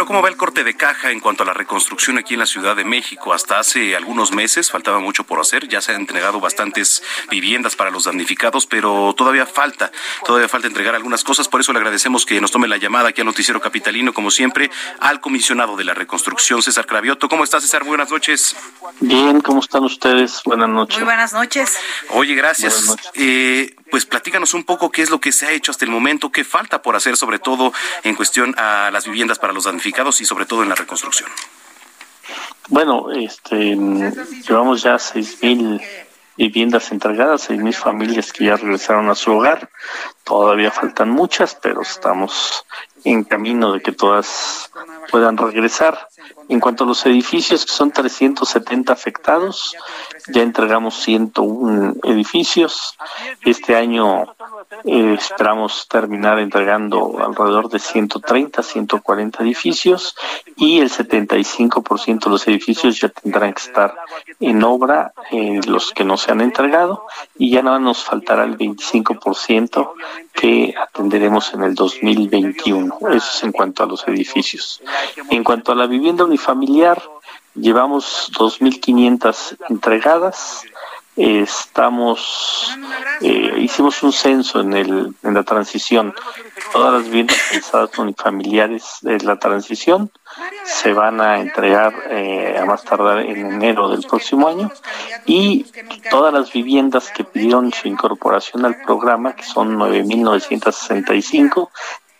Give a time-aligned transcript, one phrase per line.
[0.00, 2.46] Bueno, ¿cómo va el corte de caja en cuanto a la reconstrucción aquí en la
[2.46, 3.34] Ciudad de México?
[3.34, 7.90] Hasta hace algunos meses faltaba mucho por hacer, ya se han entregado bastantes viviendas para
[7.90, 9.92] los damnificados, pero todavía falta,
[10.24, 13.20] todavía falta entregar algunas cosas, por eso le agradecemos que nos tome la llamada aquí
[13.20, 17.28] al Noticiero Capitalino, como siempre, al comisionado de la reconstrucción, César Cravioto.
[17.28, 17.84] ¿Cómo estás, César?
[17.84, 18.56] Buenas noches.
[19.00, 20.40] Bien, ¿cómo están ustedes?
[20.46, 20.96] Buenas noches.
[20.96, 21.78] Muy buenas noches.
[22.08, 22.96] Oye, gracias.
[23.12, 26.32] Eh, pues platícanos un poco qué es lo que se ha hecho hasta el momento,
[26.32, 29.89] qué falta por hacer, sobre todo en cuestión a las viviendas para los damnificados
[30.20, 31.28] y sobre todo en la reconstrucción.
[32.68, 33.76] Bueno, este,
[34.46, 35.80] llevamos ya seis mil
[36.36, 39.68] viviendas entregadas, seis mil familias que ya regresaron a su hogar.
[40.24, 42.64] Todavía faltan muchas, pero estamos
[43.04, 44.70] en camino de que todas
[45.10, 46.08] puedan regresar.
[46.48, 49.76] En cuanto a los edificios, que son 370 afectados,
[50.28, 52.96] ya entregamos 101 edificios.
[53.42, 54.34] Este año
[54.84, 60.16] esperamos terminar entregando alrededor de 130, 140 edificios
[60.56, 63.94] y el 75% de los edificios ya tendrán que estar
[64.38, 67.06] en obra, eh, los que no se han entregado,
[67.36, 69.92] y ya no nos faltará el 25%
[70.32, 72.98] que atenderemos en el 2021.
[73.10, 74.82] Eso es en cuanto a los edificios.
[75.30, 77.02] En cuanto a la vivienda unifamiliar,
[77.54, 80.62] llevamos 2.500 entregadas.
[81.16, 82.78] Estamos,
[83.20, 86.14] eh, hicimos un censo en, el, en la transición.
[86.72, 90.10] Todas las viviendas pensadas unifamiliares de la transición
[90.64, 94.70] se van a entregar eh, a más tardar en enero del próximo año
[95.26, 95.66] y
[96.10, 101.70] todas las viviendas que pidieron su incorporación al programa, que son 9.965,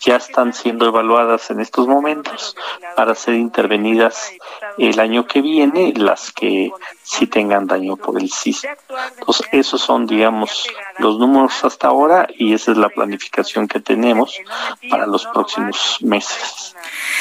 [0.00, 2.56] ya están siendo evaluadas en estos momentos
[2.96, 4.32] para ser intervenidas
[4.78, 6.72] el año que viene, las que
[7.02, 8.70] sí tengan daño por el sismo.
[9.18, 10.66] Entonces, esos son, digamos,
[10.98, 14.38] los números hasta ahora y esa es la planificación que tenemos
[14.88, 16.74] para los próximos meses.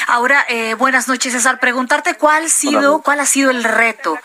[0.07, 1.59] Ahora, eh, buenas noches, César.
[1.59, 4.17] Preguntarte cuál ha sido, cuál ha sido el reto.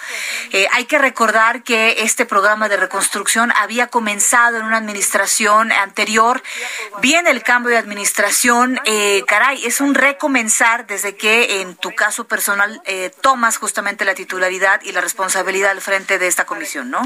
[0.53, 6.43] Eh, hay que recordar que este programa de reconstrucción había comenzado en una administración anterior.
[7.01, 8.44] Viene el cambio de administración.
[8.85, 12.83] Eh, caray, es un recomenzar desde que en tu caso personal
[13.23, 17.01] tomas justamente la titularidad y la responsabilidad al frente de esta comisión, ¿no?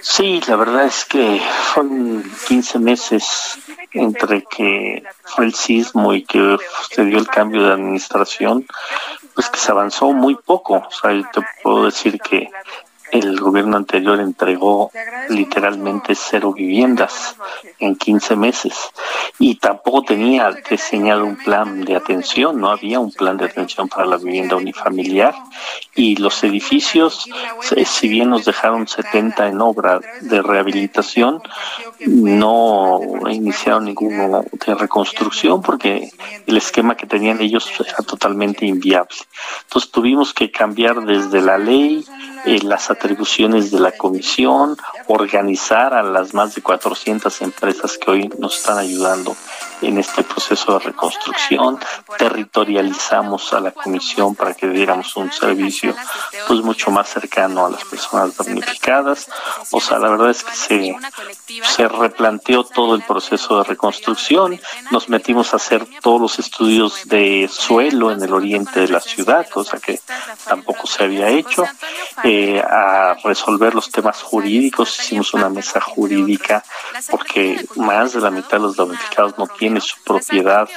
[0.00, 1.42] Sí, la verdad es que
[1.74, 3.58] fueron 15 meses
[3.92, 6.56] entre que fue el sismo y que
[6.90, 8.66] se dio el cambio de administración,
[9.34, 10.74] pues que se avanzó muy poco.
[10.74, 12.48] O sea, yo te puedo decir que
[13.12, 14.90] el gobierno anterior entregó
[15.28, 17.36] literalmente cero viviendas
[17.78, 18.90] en 15 meses.
[19.38, 24.06] Y tampoco tenía diseñado un plan de atención, no había un plan de atención para
[24.06, 25.34] la vivienda unifamiliar.
[25.94, 27.28] y los edificios,
[27.84, 31.42] si bien nos dejaron 70 en obra de rehabilitación,
[32.06, 36.10] no iniciaron ninguno de reconstrucción porque
[36.46, 39.16] el esquema que tenían ellos era totalmente inviable.
[39.64, 42.04] Entonces tuvimos que cambiar desde la ley,
[42.44, 44.76] eh, las atribuciones de la comisión,
[45.06, 49.36] organizar a las más de 400 empresas que hoy nos están ayudando
[49.82, 51.78] en este proceso de reconstrucción,
[52.18, 55.94] territorializamos a la comisión para que diéramos un servicio
[56.46, 59.28] pues mucho más cercano a las personas damnificadas.
[59.70, 60.96] O sea, la verdad es que se,
[61.62, 64.60] se replanteó todo el proceso de reconstrucción,
[64.90, 69.48] nos metimos a hacer todos los estudios de suelo en el oriente de la ciudad,
[69.48, 70.00] cosa que
[70.46, 71.64] tampoco se había hecho.
[72.30, 74.98] Eh, a resolver los temas jurídicos.
[74.98, 76.62] Hicimos una mesa jurídica
[77.10, 80.68] porque más de la mitad de los damnificados no tiene su propiedad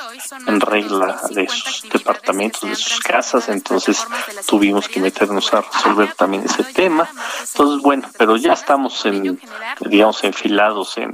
[0.48, 4.08] en regla de sus departamentos, de sus casas, entonces
[4.46, 7.10] tuvimos que meternos a resolver también ese tema.
[7.42, 9.38] Entonces, bueno, pero ya estamos en,
[9.82, 11.14] digamos, enfilados en,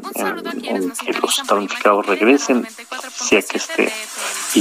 [0.63, 2.67] en que los damnificados regresen,
[3.11, 3.91] sea que esté,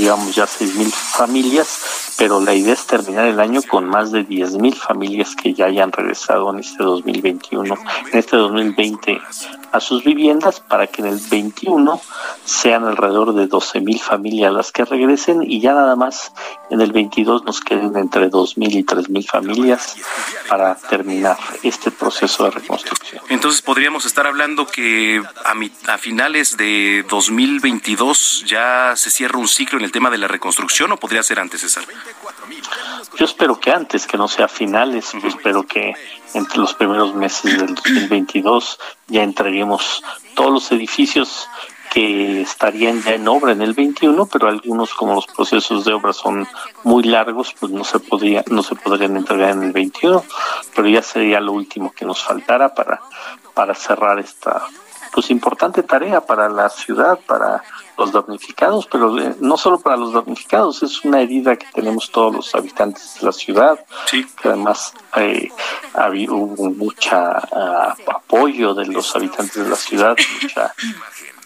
[0.00, 4.24] digamos, ya seis mil familias, pero la idea es terminar el año con más de
[4.24, 7.74] diez mil familias que ya hayan regresado en este 2021,
[8.12, 9.18] en este 2020
[9.72, 12.00] a sus viviendas para que en el 21
[12.44, 16.32] sean alrededor de 12 mil familias las que regresen y ya nada más
[16.70, 19.96] en el 22 nos queden entre 2 mil y 3 mil familias
[20.48, 23.22] para terminar este proceso de reconstrucción.
[23.28, 29.78] Entonces podríamos estar hablando que a, a finales de 2022 ya se cierra un ciclo
[29.78, 31.84] en el tema de la reconstrucción o podría ser antes, César?
[33.16, 35.94] Yo espero que antes, que no sea finales, espero que
[36.34, 38.78] entre los primeros meses del 2022
[39.08, 40.02] ya entreguemos
[40.34, 41.48] todos los edificios
[41.90, 46.12] que estarían ya en obra en el 21, pero algunos como los procesos de obra
[46.12, 46.46] son
[46.84, 50.22] muy largos, pues no se podría no se podrían entregar en el 21,
[50.74, 53.00] pero ya sería lo último que nos faltara para
[53.54, 54.66] para cerrar esta
[55.16, 57.64] pues importante tarea para la ciudad, para
[57.96, 62.34] los damnificados, pero eh, no solo para los damnificados, es una herida que tenemos todos
[62.34, 63.78] los habitantes de la ciudad,
[64.10, 65.50] que además eh,
[66.28, 70.18] hubo mucha ah, apoyo de los habitantes de la ciudad,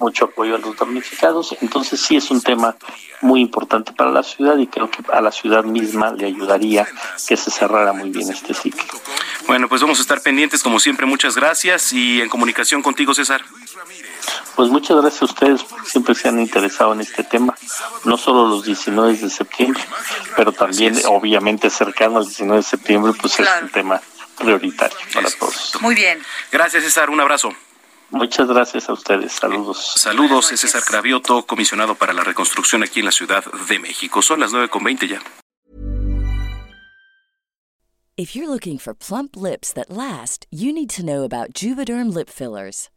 [0.01, 2.75] mucho apoyo a los damnificados, entonces sí es un tema
[3.21, 6.89] muy importante para la ciudad y creo que a la ciudad misma le ayudaría
[7.29, 8.99] que se cerrara muy bien este ciclo.
[9.47, 13.43] Bueno, pues vamos a estar pendientes como siempre, muchas gracias y en comunicación contigo, César.
[14.57, 17.55] Pues muchas gracias a ustedes porque siempre se han interesado en este tema,
[18.05, 19.83] no solo los 19 de septiembre,
[20.37, 24.01] pero también obviamente cercano al 19 de septiembre, pues es un tema
[24.39, 25.79] prioritario para todos.
[25.81, 26.23] Muy bien.
[26.51, 27.53] Gracias César, un abrazo.
[28.11, 29.33] Muchas gracias a ustedes.
[29.33, 29.93] Saludos.
[29.97, 34.21] Saludos, es César Cravioto, comisionado para la reconstrucción aquí en la Ciudad de México.
[34.21, 35.23] Son las 9.20 ya.
[38.17, 42.29] If you're looking for plump lips that last, you need to know about Juvederm lip
[42.29, 42.91] fillers.